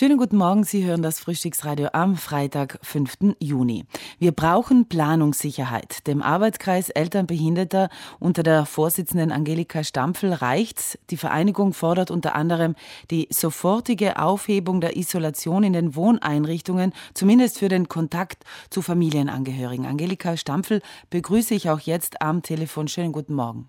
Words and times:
Schönen 0.00 0.16
guten 0.16 0.38
Morgen, 0.38 0.64
Sie 0.64 0.86
hören 0.86 1.02
das 1.02 1.20
Frühstücksradio 1.20 1.88
am 1.92 2.16
Freitag, 2.16 2.78
5. 2.80 3.36
Juni. 3.38 3.84
Wir 4.18 4.32
brauchen 4.32 4.88
Planungssicherheit. 4.88 6.06
Dem 6.06 6.22
Arbeitskreis 6.22 6.88
Eltern 6.88 7.26
Behinderter 7.26 7.90
unter 8.18 8.42
der 8.42 8.64
Vorsitzenden 8.64 9.30
Angelika 9.30 9.84
Stampfel 9.84 10.32
reicht's. 10.32 10.98
Die 11.10 11.18
Vereinigung 11.18 11.74
fordert 11.74 12.10
unter 12.10 12.34
anderem 12.34 12.76
die 13.10 13.28
sofortige 13.30 14.18
Aufhebung 14.18 14.80
der 14.80 14.96
Isolation 14.96 15.64
in 15.64 15.74
den 15.74 15.94
Wohneinrichtungen, 15.94 16.94
zumindest 17.12 17.58
für 17.58 17.68
den 17.68 17.88
Kontakt 17.88 18.44
zu 18.70 18.80
Familienangehörigen. 18.80 19.84
Angelika 19.84 20.38
Stampfel 20.38 20.80
begrüße 21.10 21.52
ich 21.52 21.68
auch 21.68 21.80
jetzt 21.80 22.22
am 22.22 22.40
Telefon. 22.40 22.88
Schönen 22.88 23.12
guten 23.12 23.34
Morgen. 23.34 23.68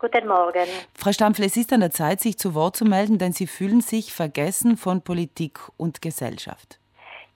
Guten 0.00 0.28
Morgen. 0.28 0.66
Frau 0.94 1.12
Stampfel, 1.12 1.44
es 1.44 1.58
ist 1.58 1.74
an 1.74 1.80
der 1.80 1.90
Zeit, 1.90 2.20
sich 2.20 2.38
zu 2.38 2.54
Wort 2.54 2.74
zu 2.74 2.86
melden, 2.86 3.18
denn 3.18 3.32
Sie 3.32 3.46
fühlen 3.46 3.82
sich 3.82 4.14
vergessen 4.14 4.78
von 4.78 5.04
Politik 5.04 5.58
und 5.76 6.00
Gesellschaft. 6.00 6.78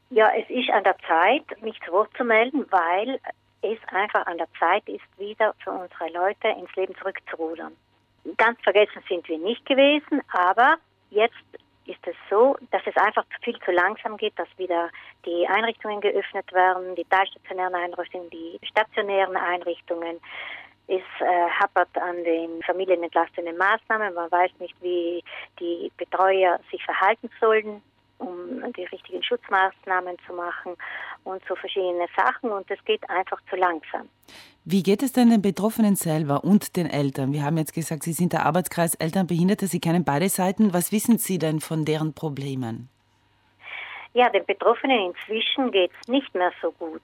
Ja, 0.09 0.31
es 0.35 0.49
ist 0.49 0.71
an 0.71 0.83
der 0.83 0.97
Zeit, 1.07 1.45
mich 1.61 1.79
zu 1.85 1.93
Wort 1.93 2.09
zu 2.17 2.25
melden, 2.25 2.65
weil 2.71 3.21
es 3.61 3.79
einfach 3.89 4.27
an 4.27 4.39
der 4.39 4.49
Zeit 4.59 4.89
ist, 4.89 5.05
wieder 5.19 5.55
für 5.63 5.73
unsere 5.73 6.09
Leute 6.15 6.49
ins 6.59 6.75
Leben 6.75 6.95
zurückzurudern. 6.97 7.73
Ganz 8.39 8.59
vergessen 8.63 9.03
sind 9.11 9.29
wir 9.29 9.37
nicht 9.37 9.67
gewesen, 9.67 10.23
aber 10.33 10.77
jetzt 11.11 11.35
ist 11.85 12.07
es 12.07 12.17
so, 12.31 12.57
dass 12.71 12.81
es 12.87 12.97
einfach 12.97 13.27
viel 13.43 13.59
zu 13.61 13.73
langsam 13.73 14.17
geht, 14.17 14.39
dass 14.39 14.49
wieder 14.57 14.89
die 15.27 15.47
Einrichtungen 15.49 16.01
geöffnet 16.01 16.51
werden, 16.55 16.95
die 16.95 17.05
teilstationären 17.05 17.75
Einrichtungen, 17.75 18.31
die 18.31 18.59
stationären 18.63 19.37
Einrichtungen, 19.37 20.19
es 20.87 21.03
äh, 21.21 21.51
hapert 21.61 21.97
an 21.97 22.23
den 22.25 22.63
familienentlastenden 22.63 23.57
Maßnahmen. 23.57 24.15
Man 24.15 24.31
weiß 24.31 24.51
nicht, 24.59 24.75
wie 24.83 25.23
die 25.59 25.91
Betreuer 25.97 26.61
sich 26.71 26.85
verhalten 26.85 27.31
sollen, 27.41 27.83
um 28.19 28.73
die 28.77 28.85
richtigen 28.85 29.23
Schutzmaßnahmen 29.23 30.17
zu 30.27 30.35
machen 30.35 30.77
und 31.25 31.43
so 31.49 31.55
verschiedene 31.57 32.07
Sachen. 32.17 32.51
Und 32.51 32.71
es 32.71 32.83
geht 32.85 33.09
einfach 33.09 33.41
zu 33.49 33.57
langsam. 33.57 34.09
Wie 34.65 34.83
geht 34.83 35.03
es 35.03 35.13
denn 35.13 35.31
den 35.31 35.43
Betroffenen 35.43 35.97
selber 35.97 36.45
und 36.45 36.77
den 36.77 36.89
Eltern? 36.89 37.33
Wir 37.33 37.45
haben 37.45 37.59
jetzt 37.59 37.75
gesagt, 37.75 38.03
Sie 38.03 38.13
sind 38.13 38.33
der 38.33 38.47
Arbeitskreis 38.47 38.95
Elternbehinderte. 38.95 39.67
Sie 39.67 39.81
kennen 39.81 40.05
beide 40.05 40.29
Seiten. 40.29 40.73
Was 40.73 40.93
wissen 40.93 41.19
Sie 41.19 41.39
denn 41.39 41.61
von 41.61 41.85
deren 41.85 42.15
Problemen? 42.15 42.89
Ja, 44.15 44.29
den 44.31 44.47
Betroffenen 44.47 45.13
inzwischen 45.13 45.71
geht 45.73 45.91
es 46.01 46.09
nicht 46.09 46.35
mehr 46.35 46.53
so 46.63 46.71
gut. 46.73 47.03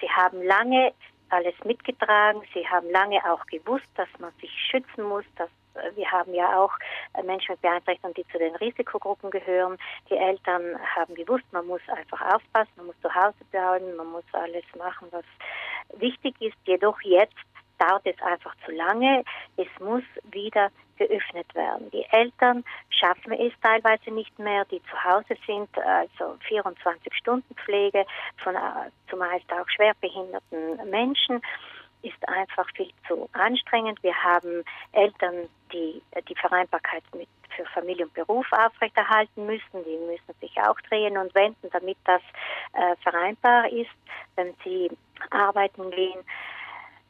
Sie 0.00 0.08
haben 0.08 0.42
lange 0.42 0.92
alles 1.32 1.54
mitgetragen. 1.64 2.42
Sie 2.54 2.66
haben 2.66 2.90
lange 2.90 3.18
auch 3.30 3.44
gewusst, 3.46 3.88
dass 3.96 4.08
man 4.18 4.32
sich 4.40 4.50
schützen 4.70 5.04
muss, 5.04 5.24
dass 5.36 5.50
äh, 5.74 5.94
wir 5.96 6.10
haben 6.10 6.34
ja 6.34 6.58
auch 6.58 6.72
äh, 7.14 7.22
Menschen 7.22 7.52
mit 7.52 7.62
Beeinträchtigung, 7.62 8.14
die 8.14 8.26
zu 8.28 8.38
den 8.38 8.54
Risikogruppen 8.56 9.30
gehören. 9.30 9.78
Die 10.10 10.16
Eltern 10.16 10.78
haben 10.94 11.14
gewusst, 11.14 11.44
man 11.52 11.66
muss 11.66 11.80
einfach 11.88 12.20
aufpassen, 12.34 12.72
man 12.76 12.86
muss 12.86 13.00
zu 13.00 13.14
Hause 13.14 13.44
bleiben, 13.50 13.96
man 13.96 14.08
muss 14.08 14.24
alles 14.32 14.64
machen, 14.76 15.08
was 15.10 15.24
wichtig 15.98 16.34
ist. 16.40 16.56
Jedoch 16.64 17.00
jetzt 17.02 17.34
dauert 17.78 18.06
es 18.06 18.20
einfach 18.22 18.54
zu 18.64 18.72
lange. 18.72 19.24
Es 19.56 19.68
muss 19.80 20.04
wieder 20.30 20.70
geöffnet 21.06 21.54
werden. 21.54 21.90
Die 21.90 22.04
Eltern 22.10 22.64
schaffen 22.90 23.32
es 23.32 23.52
teilweise 23.62 24.10
nicht 24.10 24.38
mehr, 24.38 24.64
die 24.66 24.82
zu 24.84 25.04
Hause 25.04 25.36
sind, 25.46 25.68
also 25.78 26.36
24 26.48 27.14
Stunden 27.14 27.54
Pflege 27.56 28.04
von 28.42 28.54
äh, 28.54 28.90
zumeist 29.08 29.50
auch 29.52 29.68
schwerbehinderten 29.68 30.90
Menschen 30.90 31.42
ist 32.02 32.28
einfach 32.28 32.66
viel 32.74 32.90
zu 33.06 33.28
anstrengend. 33.32 34.02
Wir 34.02 34.14
haben 34.24 34.64
Eltern, 34.90 35.48
die 35.72 36.02
die 36.28 36.34
Vereinbarkeit 36.34 37.04
mit 37.14 37.28
für 37.56 37.64
Familie 37.66 38.06
und 38.06 38.14
Beruf 38.14 38.46
aufrechterhalten 38.50 39.46
müssen. 39.46 39.84
Die 39.84 39.98
müssen 39.98 40.34
sich 40.40 40.56
auch 40.58 40.80
drehen 40.88 41.16
und 41.16 41.34
wenden, 41.34 41.68
damit 41.70 41.98
das 42.04 42.22
äh, 42.72 42.96
vereinbar 43.02 43.70
ist, 43.70 43.90
wenn 44.36 44.54
sie 44.64 44.90
arbeiten 45.30 45.90
gehen. 45.90 46.20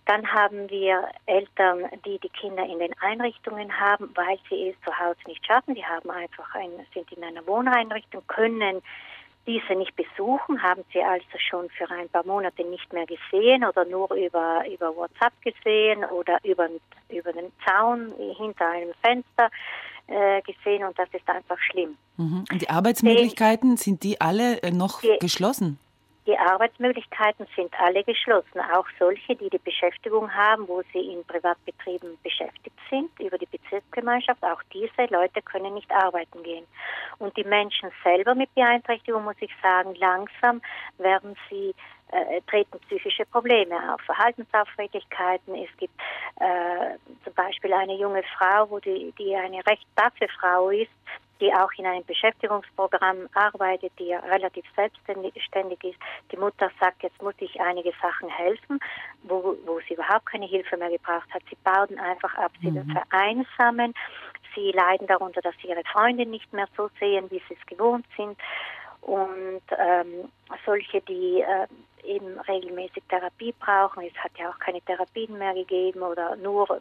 Dann 0.06 0.26
haben 0.32 0.68
wir 0.68 1.08
Eltern, 1.26 1.84
die 2.04 2.18
die 2.18 2.28
Kinder 2.28 2.64
in 2.64 2.80
den 2.80 2.92
Einrichtungen 3.00 3.78
haben, 3.78 4.10
weil 4.14 4.38
sie 4.50 4.70
es 4.70 4.76
zu 4.84 4.98
Hause 4.98 5.18
nicht 5.26 5.46
schaffen. 5.46 5.74
Die 5.74 5.84
haben 5.84 6.10
einfach 6.10 6.54
ein, 6.54 6.70
sind 6.92 7.10
in 7.12 7.22
einer 7.22 7.46
Wohneinrichtung, 7.46 8.22
können 8.26 8.82
diese 9.46 9.74
nicht 9.74 9.94
besuchen, 9.96 10.62
haben 10.62 10.82
sie 10.92 11.02
also 11.02 11.24
schon 11.38 11.68
für 11.70 11.90
ein 11.90 12.08
paar 12.08 12.24
Monate 12.24 12.64
nicht 12.64 12.92
mehr 12.92 13.06
gesehen 13.06 13.64
oder 13.64 13.84
nur 13.84 14.12
über, 14.14 14.62
über 14.68 14.94
WhatsApp 14.94 15.32
gesehen 15.42 16.04
oder 16.04 16.38
über, 16.44 16.68
über 17.08 17.32
den 17.32 17.50
Zaun 17.64 18.12
hinter 18.36 18.68
einem 18.68 18.92
Fenster 19.02 19.50
äh, 20.06 20.42
gesehen 20.42 20.84
und 20.84 20.96
das 20.98 21.08
ist 21.12 21.28
einfach 21.28 21.58
schlimm. 21.58 21.96
Mhm. 22.16 22.44
Und 22.50 22.62
die 22.62 22.70
Arbeitsmöglichkeiten, 22.70 23.76
sind 23.76 24.02
die 24.04 24.20
alle 24.20 24.62
äh, 24.62 24.70
noch 24.70 25.00
die, 25.00 25.16
geschlossen? 25.20 25.78
Die 26.26 26.38
Arbeitsmöglichkeiten 26.38 27.46
sind 27.56 27.74
alle 27.80 28.04
geschlossen, 28.04 28.60
auch 28.72 28.86
solche, 28.98 29.34
die 29.34 29.50
die 29.50 29.58
Beschäftigung 29.58 30.32
haben, 30.32 30.68
wo 30.68 30.82
sie 30.92 31.00
in 31.00 31.24
Privatbetrieben 31.24 32.16
beschäftigt 32.22 32.78
sind, 32.88 33.10
über 33.18 33.38
die 33.38 33.46
Bezirksgemeinschaft. 33.46 34.40
Auch 34.44 34.62
diese 34.72 35.12
Leute 35.12 35.42
können 35.42 35.74
nicht 35.74 35.90
arbeiten 35.90 36.42
gehen. 36.44 36.64
Und 37.18 37.36
die 37.36 37.44
Menschen 37.44 37.90
selber 38.04 38.36
mit 38.36 38.54
Beeinträchtigung, 38.54 39.24
muss 39.24 39.36
ich 39.40 39.50
sagen, 39.60 39.96
langsam 39.96 40.62
werden 40.98 41.34
sie 41.50 41.74
äh, 42.12 42.40
treten 42.42 42.78
psychische 42.86 43.24
Probleme 43.26 43.74
auf, 43.92 44.00
Verhaltensauffälligkeiten. 44.02 45.56
Es 45.56 45.76
gibt 45.78 45.98
äh, 46.38 46.98
zum 47.24 47.34
Beispiel 47.34 47.72
eine 47.72 47.96
junge 47.96 48.22
Frau, 48.38 48.70
wo 48.70 48.78
die, 48.78 49.12
die 49.18 49.34
eine 49.34 49.66
recht 49.66 49.86
taffe 49.96 50.28
Frau 50.38 50.70
ist, 50.70 50.90
die 51.42 51.52
auch 51.52 51.72
in 51.76 51.86
einem 51.86 52.04
Beschäftigungsprogramm 52.04 53.28
arbeitet, 53.34 53.92
die 53.98 54.06
ja 54.06 54.20
relativ 54.20 54.64
selbstständig 54.76 55.34
ist. 55.84 55.98
Die 56.30 56.36
Mutter 56.36 56.70
sagt, 56.78 57.02
jetzt 57.02 57.20
muss 57.20 57.34
ich 57.38 57.60
einige 57.60 57.92
Sachen 58.00 58.28
helfen, 58.28 58.78
wo, 59.24 59.56
wo 59.66 59.80
sie 59.88 59.94
überhaupt 59.94 60.26
keine 60.26 60.46
Hilfe 60.46 60.76
mehr 60.76 60.90
gebraucht 60.90 61.28
hat. 61.34 61.42
Sie 61.50 61.56
bauen 61.64 61.98
einfach 61.98 62.32
ab, 62.36 62.52
sie 62.60 62.70
mhm. 62.70 62.92
vereinsamen. 62.92 63.92
Sie 64.54 64.70
leiden 64.70 65.08
darunter, 65.08 65.40
dass 65.40 65.54
sie 65.60 65.68
ihre 65.68 65.82
Freunde 65.92 66.26
nicht 66.26 66.52
mehr 66.52 66.68
so 66.76 66.88
sehen, 67.00 67.28
wie 67.30 67.42
sie 67.48 67.56
es 67.58 67.66
gewohnt 67.66 68.06
sind. 68.16 68.38
Und 69.00 69.62
ähm, 69.76 70.30
solche, 70.64 71.00
die 71.00 71.40
äh, 71.40 71.66
eben 72.04 72.38
regelmäßig 72.38 73.02
Therapie 73.08 73.52
brauchen, 73.58 74.04
es 74.04 74.14
hat 74.22 74.30
ja 74.38 74.48
auch 74.50 74.58
keine 74.60 74.80
Therapien 74.82 75.36
mehr 75.38 75.54
gegeben 75.54 76.02
oder 76.02 76.36
nur 76.36 76.80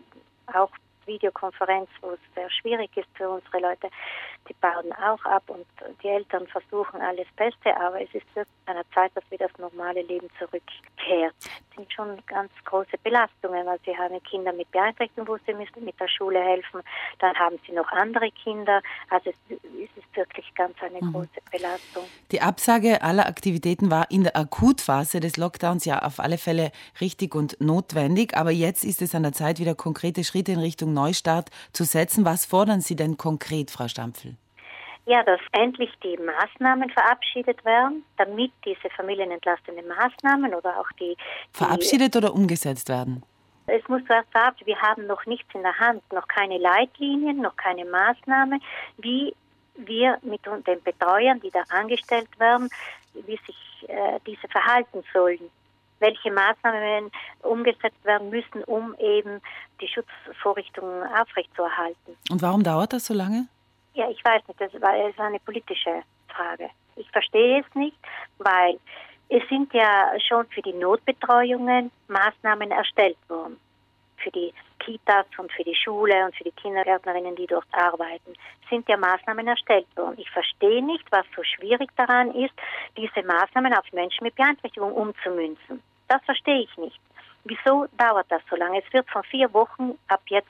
auch 0.53 0.69
Videokonferenz, 1.06 1.89
wo 2.01 2.12
es 2.12 2.19
sehr 2.35 2.50
schwierig 2.50 2.95
ist 2.95 3.07
für 3.16 3.29
unsere 3.29 3.59
Leute, 3.59 3.89
die 4.50 4.53
bauen 4.56 4.91
auch 4.94 5.23
ab 5.25 5.44
und 5.47 5.66
die 6.01 6.07
Eltern 6.07 6.47
versuchen 6.47 7.01
alles 7.01 7.28
Beste, 7.35 7.75
aber 7.78 8.01
es 8.01 8.13
ist 8.13 8.25
wirklich 8.35 8.56
an 8.66 8.75
der 8.75 8.89
Zeit, 8.94 9.11
dass 9.16 9.23
wieder 9.29 9.47
das 9.47 9.57
normale 9.57 10.01
Leben 10.01 10.28
zurückkehrt. 10.38 11.35
Das 11.41 11.75
sind 11.75 11.94
schon 11.94 12.17
ganz 12.25 12.51
große 12.66 12.97
Belastungen, 13.03 13.66
weil 13.66 13.79
sie 13.85 13.95
haben 13.97 14.22
Kinder 14.23 14.51
mit 14.53 14.69
Beeinträchtigung, 14.72 15.28
wo 15.28 15.38
sie 15.45 15.53
müssen 15.53 15.85
mit 15.85 16.00
der 16.00 16.07
Schule 16.07 16.40
helfen, 16.40 16.81
dann 17.19 17.35
haben 17.35 17.59
sie 17.66 17.73
noch 17.73 17.90
andere 17.91 18.31
Kinder, 18.31 18.81
also 19.09 19.29
es, 19.29 19.57
ist 19.95 20.16
wirklich 20.16 20.53
ganz 20.56 20.75
eine 20.81 21.01
mhm. 21.01 21.13
große 21.13 21.41
Belastung. 21.51 22.03
Die 22.31 22.41
Absage 22.41 23.01
aller 23.01 23.28
Aktivitäten 23.28 23.91
war 23.91 24.09
in 24.09 24.23
der 24.23 24.35
Akutphase 24.35 25.19
des 25.19 25.38
Lockdowns 25.38 25.85
ja 25.85 26.01
auf 26.01 26.19
alle 26.19 26.38
Fälle 26.38 26.72
richtig 27.00 27.35
und 27.35 27.59
notwendig, 27.61 28.35
aber 28.35 28.51
jetzt 28.51 28.84
ist 28.84 29.01
es 29.01 29.16
an 29.16 29.23
der 29.23 29.34
Zeit, 29.34 29.59
wieder 29.59 29.75
konkrete 29.75 30.23
Schritte 30.23 30.51
in 30.51 30.59
Richtung 30.59 30.91
Neustart 30.94 31.50
zu 31.74 31.84
setzen. 31.84 32.25
Was 32.25 32.46
fordern 32.46 32.81
Sie 32.81 32.96
denn 32.96 33.18
konkret, 33.18 33.72
Frau 33.72 33.88
Stampfel? 33.88 34.35
Ja, 35.06 35.24
dass 35.24 35.40
endlich 35.52 35.90
die 36.03 36.18
Maßnahmen 36.18 36.90
verabschiedet 36.91 37.63
werden, 37.66 38.06
damit 38.18 38.52
diese 38.63 38.90
familienentlastenden 38.96 39.88
Maßnahmen 39.88 40.53
oder 40.53 40.79
auch 40.79 40.91
die, 41.00 41.16
die 41.16 41.57
verabschiedet 41.57 42.16
oder 42.16 42.34
umgesetzt 42.34 42.88
werden. 42.88 43.24
Es 43.66 43.88
muss 43.88 44.02
zuerst 44.06 44.31
verabschiedet. 44.31 44.68
Wir 44.68 44.81
haben 44.81 45.07
noch 45.07 45.25
nichts 45.25 45.47
in 45.56 45.63
der 45.63 45.78
Hand, 45.79 46.03
noch 46.13 46.28
keine 46.28 46.59
Leitlinien, 46.59 47.41
noch 47.41 47.56
keine 47.56 47.85
Maßnahme, 47.85 48.59
wie 48.97 49.34
wir 49.75 50.19
mit 50.22 50.41
den 50.68 50.84
Betreuern, 50.84 51.40
die 51.40 51.50
da 51.50 51.63
angestellt 51.69 52.29
werden, 52.40 52.69
wie 53.14 53.40
sich 53.47 53.90
äh, 53.90 54.20
diese 54.26 54.47
verhalten 54.49 55.03
sollen 55.14 55.49
welche 56.02 56.32
Maßnahmen 56.32 57.12
umgesetzt 57.44 58.03
werden 58.03 58.30
müssen, 58.30 58.64
um 58.66 58.96
eben 59.00 59.42
die 59.80 59.88
Schutzvorrichtungen 59.88 61.03
aufrechtzuerhalten. 61.14 62.18
Und 62.30 62.42
warum 62.42 62.64
dauert 62.64 62.94
das 62.94 63.06
so 63.06 63.14
lange? 63.14 63.48
Ja, 63.94 64.09
ich 64.09 64.24
weiß 64.24 64.48
nicht, 64.48 64.59
das 64.59 64.74
war, 64.82 64.98
das 64.98 65.18
war 65.18 65.28
eine 65.28 65.40
politische 65.40 66.03
Frage. 66.28 66.70
Ich 66.96 67.09
verstehe 67.12 67.62
es 67.62 67.76
nicht, 67.76 67.98
weil 68.38 68.80
es 69.30 69.48
sind 69.50 69.74
ja 69.74 70.12
schon 70.28 70.46
für 70.48 70.62
die 70.62 70.74
Notbetreuungen 70.74 71.92
Maßnahmen 72.08 72.72
erstellt 72.72 73.18
worden. 73.30 73.58
Für 74.18 74.32
die 74.32 74.53
Kitas 74.80 75.26
und 75.38 75.52
für 75.52 75.64
die 75.64 75.76
Schule 75.76 76.26
und 76.26 76.36
für 76.36 76.44
die 76.44 76.52
Kindergärtnerinnen, 76.52 77.36
die 77.36 77.48
dort 77.48 77.66
arbeiten, 77.72 78.34
sind 78.70 78.88
ja 78.90 78.98
Maßnahmen 78.98 79.48
erstellt 79.48 79.88
worden. 79.96 80.16
Ich 80.18 80.30
verstehe 80.30 80.84
nicht, 80.84 81.06
was 81.12 81.26
so 81.36 81.44
schwierig 81.44 81.90
daran 81.96 82.32
ist, 82.32 82.53
diese 82.98 83.26
Maßnahmen 83.26 83.74
auf 83.74 83.86
Menschen 83.94 84.24
mit 84.24 84.36
Beeinträchtigung 84.36 84.94
umzumünzen. 84.94 85.82
Das 86.11 86.22
verstehe 86.25 86.63
ich 86.63 86.78
nicht. 86.78 86.99
Wieso 87.46 87.85
dauert 87.97 88.25
das 88.28 88.41
so 88.49 88.58
lange? 88.58 88.84
Es 88.85 88.93
wird 88.93 89.09
von 89.09 89.23
vier 89.23 89.53
Wochen 89.53 89.97
ab 90.09 90.22
jetzt 90.28 90.49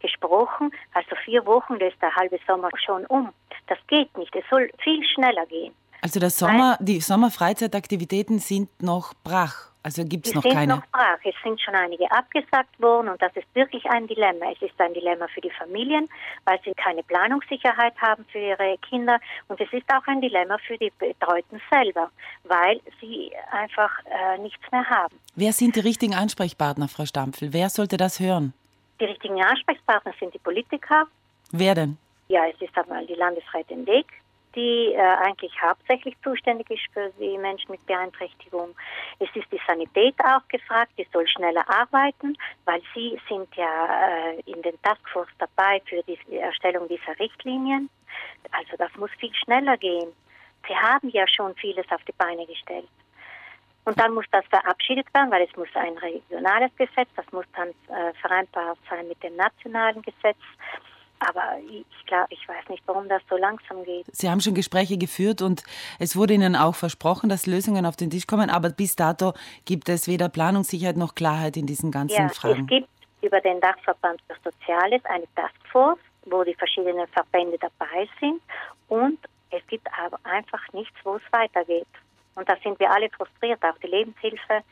gesprochen, 0.00 0.72
also 0.94 1.14
vier 1.26 1.44
Wochen 1.44 1.74
löst 1.74 2.00
der 2.00 2.16
halbe 2.16 2.38
Sommer 2.46 2.70
schon 2.82 3.04
um. 3.06 3.30
Das 3.66 3.76
geht 3.88 4.16
nicht. 4.16 4.34
Es 4.34 4.44
soll 4.48 4.70
viel 4.82 5.04
schneller 5.04 5.44
gehen. 5.44 5.74
Also 6.00 6.18
der 6.18 6.30
Sommer, 6.30 6.78
die 6.80 7.00
Sommerfreizeitaktivitäten 7.00 8.38
sind 8.38 8.70
noch 8.82 9.12
brach. 9.22 9.71
Also 9.82 10.04
gibt 10.04 10.26
es 10.26 10.34
noch 10.34 10.42
keine? 10.42 10.58
Sind 10.58 10.68
noch 10.68 10.86
brach. 10.92 11.18
Es 11.24 11.34
sind 11.42 11.60
schon 11.60 11.74
einige 11.74 12.10
abgesagt 12.12 12.80
worden 12.80 13.08
und 13.08 13.20
das 13.20 13.34
ist 13.34 13.46
wirklich 13.54 13.84
ein 13.86 14.06
Dilemma. 14.06 14.52
Es 14.52 14.62
ist 14.62 14.80
ein 14.80 14.94
Dilemma 14.94 15.26
für 15.28 15.40
die 15.40 15.50
Familien, 15.50 16.08
weil 16.44 16.60
sie 16.64 16.72
keine 16.74 17.02
Planungssicherheit 17.02 17.94
haben 18.00 18.24
für 18.30 18.38
ihre 18.38 18.78
Kinder 18.88 19.18
und 19.48 19.60
es 19.60 19.72
ist 19.72 19.84
auch 19.92 20.06
ein 20.06 20.20
Dilemma 20.20 20.58
für 20.58 20.78
die 20.78 20.92
Betreuten 20.98 21.60
selber, 21.70 22.10
weil 22.44 22.80
sie 23.00 23.32
einfach 23.50 23.90
äh, 24.04 24.38
nichts 24.38 24.62
mehr 24.70 24.88
haben. 24.88 25.16
Wer 25.34 25.52
sind 25.52 25.74
die 25.74 25.80
richtigen 25.80 26.14
Ansprechpartner, 26.14 26.88
Frau 26.88 27.04
Stampfel? 27.04 27.52
Wer 27.52 27.68
sollte 27.68 27.96
das 27.96 28.20
hören? 28.20 28.52
Die 29.00 29.06
richtigen 29.06 29.42
Ansprechpartner 29.42 30.12
sind 30.20 30.32
die 30.32 30.38
Politiker. 30.38 31.08
Wer 31.50 31.74
denn? 31.74 31.98
Ja, 32.28 32.46
es 32.46 32.60
ist 32.62 32.76
einmal 32.78 33.04
die 33.06 33.14
Landesrätin 33.14 33.86
Weg, 33.86 34.06
die 34.54 34.92
äh, 34.92 34.98
eigentlich 34.98 35.52
hauptsächlich 35.60 36.16
zuständig 36.22 36.70
ist 36.70 36.82
für 36.92 37.10
die 37.18 37.38
Menschen 37.38 37.70
mit 37.70 37.84
Beeinträchtigung. 37.86 38.74
Es 39.18 39.28
ist 39.34 39.50
die 39.52 39.60
Sanität 39.66 40.14
auch 40.24 40.46
gefragt, 40.48 40.92
die 40.98 41.06
soll 41.12 41.26
schneller 41.26 41.64
arbeiten, 41.68 42.36
weil 42.64 42.82
sie 42.94 43.18
sind 43.28 43.54
ja 43.56 44.08
äh, 44.08 44.40
in 44.46 44.62
den 44.62 44.80
Taskforce 44.82 45.30
dabei 45.38 45.82
für 45.86 46.02
die 46.02 46.36
Erstellung 46.36 46.88
dieser 46.88 47.18
Richtlinien. 47.18 47.88
Also 48.50 48.76
das 48.76 48.94
muss 48.96 49.10
viel 49.18 49.34
schneller 49.34 49.76
gehen. 49.76 50.12
Sie 50.68 50.76
haben 50.76 51.08
ja 51.10 51.26
schon 51.28 51.54
vieles 51.56 51.90
auf 51.90 52.02
die 52.04 52.12
Beine 52.12 52.46
gestellt. 52.46 52.88
Und 53.84 53.98
dann 53.98 54.14
muss 54.14 54.26
das 54.30 54.44
verabschiedet 54.46 55.12
werden, 55.12 55.30
weil 55.30 55.42
es 55.42 55.56
muss 55.56 55.68
ein 55.74 55.98
regionales 55.98 56.70
Gesetz, 56.76 57.08
das 57.16 57.30
muss 57.32 57.46
dann 57.56 57.70
äh, 57.70 58.12
vereinbart 58.20 58.78
sein 58.88 59.08
mit 59.08 59.20
dem 59.22 59.34
nationalen 59.34 60.02
Gesetz. 60.02 60.38
Aber 61.28 61.58
ich 61.70 62.06
glaube, 62.06 62.26
ich 62.30 62.48
weiß 62.48 62.68
nicht, 62.68 62.82
warum 62.86 63.08
das 63.08 63.22
so 63.28 63.36
langsam 63.36 63.84
geht. 63.84 64.06
Sie 64.12 64.28
haben 64.28 64.40
schon 64.40 64.54
Gespräche 64.54 64.98
geführt 64.98 65.40
und 65.42 65.62
es 65.98 66.16
wurde 66.16 66.34
Ihnen 66.34 66.56
auch 66.56 66.74
versprochen, 66.74 67.28
dass 67.28 67.46
Lösungen 67.46 67.86
auf 67.86 67.96
den 67.96 68.10
Tisch 68.10 68.26
kommen. 68.26 68.50
Aber 68.50 68.70
bis 68.70 68.96
dato 68.96 69.32
gibt 69.64 69.88
es 69.88 70.08
weder 70.08 70.28
Planungssicherheit 70.28 70.96
noch 70.96 71.14
Klarheit 71.14 71.56
in 71.56 71.66
diesen 71.66 71.90
ganzen 71.90 72.22
ja, 72.22 72.28
Fragen. 72.28 72.62
Es 72.62 72.66
gibt 72.66 72.88
über 73.22 73.40
den 73.40 73.60
Dachverband 73.60 74.20
für 74.26 74.50
Soziales 74.50 75.04
eine 75.04 75.24
Taskforce, 75.36 76.00
wo 76.26 76.42
die 76.42 76.54
verschiedenen 76.54 77.06
Verbände 77.08 77.58
dabei 77.58 78.08
sind. 78.20 78.40
Und 78.88 79.18
es 79.50 79.66
gibt 79.68 79.86
aber 79.98 80.18
einfach 80.24 80.60
nichts, 80.72 80.96
wo 81.04 81.16
es 81.16 81.22
weitergeht. 81.30 81.86
Und 82.34 82.48
da 82.48 82.56
sind 82.62 82.78
wir 82.80 82.90
alle 82.90 83.10
frustriert, 83.10 83.62
auch 83.62 83.78
die 83.78 83.86
Lebenshilfe, 83.86 84.62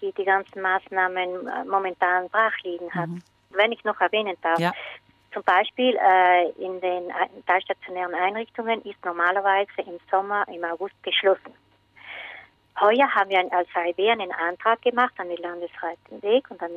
die 0.00 0.12
die 0.12 0.24
ganzen 0.24 0.62
Maßnahmen 0.62 1.46
äh, 1.46 1.64
momentan 1.64 2.28
brach 2.30 2.56
liegen 2.62 2.90
hat. 2.94 3.08
Mhm. 3.08 3.22
Wenn 3.50 3.72
ich 3.72 3.84
noch 3.84 4.00
erwähnen 4.00 4.36
darf, 4.42 4.58
ja. 4.58 4.72
Zum 5.32 5.44
Beispiel 5.44 5.96
äh, 5.96 6.50
in 6.58 6.80
den 6.80 7.12
teilstationären 7.46 8.14
Einrichtungen 8.14 8.82
ist 8.82 9.04
normalerweise 9.04 9.82
im 9.86 9.98
Sommer, 10.10 10.46
im 10.48 10.64
August 10.64 11.00
geschlossen. 11.02 11.54
Heuer 12.80 13.14
haben 13.14 13.30
wir 13.30 13.52
als 13.52 13.68
AIB 13.74 13.98
einen 14.10 14.32
Antrag 14.32 14.82
gemacht 14.82 15.12
an 15.18 15.28
die 15.28 15.40
Landesrätin 15.40 16.22
Weg 16.22 16.50
und 16.50 16.60
dann, 16.60 16.72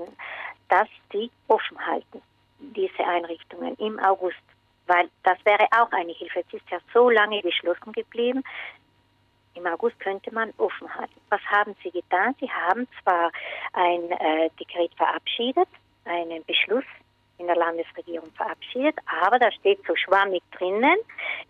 dass 0.69 0.87
die 1.13 1.31
offen 1.47 1.83
halten, 1.83 2.21
diese 2.59 3.03
Einrichtungen 3.05 3.75
im 3.75 3.99
August. 3.99 4.37
Weil 4.85 5.09
das 5.23 5.37
wäre 5.45 5.65
auch 5.71 5.91
eine 5.91 6.11
Hilfe. 6.11 6.43
Es 6.47 6.53
ist 6.53 6.69
ja 6.69 6.79
so 6.93 7.09
lange 7.09 7.41
geschlossen 7.41 7.93
geblieben. 7.93 8.43
Im 9.55 9.65
August 9.65 9.99
könnte 9.99 10.33
man 10.33 10.53
offen 10.57 10.93
halten. 10.93 11.19
Was 11.29 11.41
haben 11.45 11.75
Sie 11.83 11.91
getan? 11.91 12.35
Sie 12.39 12.49
haben 12.51 12.87
zwar 13.01 13.31
ein 13.71 14.11
äh, 14.11 14.49
Dekret 14.59 14.93
verabschiedet, 14.95 15.69
einen 16.05 16.43
Beschluss 16.45 16.83
in 17.37 17.47
der 17.47 17.55
Landesregierung 17.55 18.31
verabschiedet, 18.35 18.95
aber 19.23 19.39
da 19.39 19.51
steht 19.51 19.79
so 19.87 19.95
schwammig 19.95 20.43
drinnen, 20.57 20.97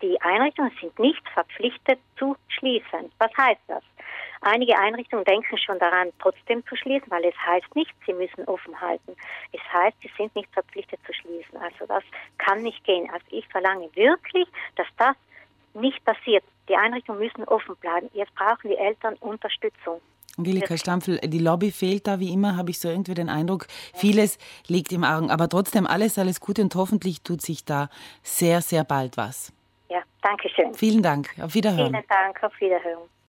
die 0.02 0.20
Einrichtungen 0.22 0.72
sind 0.80 0.98
nicht 0.98 1.22
verpflichtet 1.30 1.98
zu 2.18 2.36
schließen. 2.48 3.12
Was 3.18 3.30
heißt 3.36 3.60
das? 3.68 3.82
Einige 4.40 4.78
Einrichtungen 4.78 5.24
denken 5.24 5.56
schon 5.56 5.78
daran, 5.78 6.12
trotzdem 6.20 6.64
zu 6.66 6.76
schließen, 6.76 7.10
weil 7.10 7.24
es 7.24 7.34
heißt 7.46 7.74
nicht, 7.74 7.94
sie 8.04 8.12
müssen 8.12 8.44
offen 8.44 8.78
halten. 8.78 9.16
Es 9.52 9.60
heißt, 9.72 9.96
sie 10.02 10.10
sind 10.18 10.34
nicht 10.36 10.52
verpflichtet 10.52 11.00
zu 11.06 11.14
schließen. 11.14 11.56
Also 11.56 11.86
das 11.86 12.04
kann 12.36 12.62
nicht 12.62 12.84
gehen. 12.84 13.08
Also 13.10 13.24
ich 13.30 13.48
verlange 13.48 13.88
wirklich, 13.96 14.46
dass 14.76 14.86
das 14.98 15.16
nicht 15.74 16.04
passiert. 16.04 16.44
Die 16.68 16.76
Einrichtungen 16.76 17.20
müssen 17.20 17.44
offen 17.44 17.76
bleiben. 17.76 18.08
Jetzt 18.12 18.34
brauchen 18.34 18.68
die 18.68 18.76
Eltern 18.76 19.14
Unterstützung. 19.20 20.00
Angelika 20.36 20.76
Stampfel, 20.76 21.18
die 21.18 21.38
Lobby 21.38 21.70
fehlt 21.70 22.06
da 22.06 22.18
wie 22.18 22.32
immer, 22.32 22.56
habe 22.56 22.70
ich 22.70 22.80
so 22.80 22.88
irgendwie 22.88 23.14
den 23.14 23.28
Eindruck. 23.28 23.66
Vieles 23.94 24.38
liegt 24.66 24.90
im 24.92 25.04
Augen. 25.04 25.30
Aber 25.30 25.48
trotzdem 25.48 25.86
alles, 25.86 26.18
alles 26.18 26.40
Gute 26.40 26.62
und 26.62 26.74
hoffentlich 26.74 27.22
tut 27.22 27.40
sich 27.40 27.64
da 27.64 27.88
sehr, 28.22 28.60
sehr 28.60 28.84
bald 28.84 29.16
was. 29.16 29.52
Ja, 29.88 30.02
danke 30.22 30.48
schön. 30.48 30.74
Vielen 30.74 31.02
Dank. 31.02 31.30
Auf 31.40 31.54
Wiederhören. 31.54 31.92
Vielen 31.92 32.04
Dank. 32.08 32.42
Auf 32.42 32.60
Wiederhören. 32.60 33.08